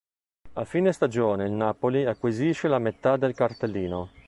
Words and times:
A 0.53 0.65
fine 0.65 0.93
stagione 0.93 1.45
il 1.45 1.51
Napoli 1.51 2.05
acquisisce 2.05 2.67
la 2.67 2.79
metà 2.79 3.17
del 3.17 3.35
cartellino. 3.35 4.09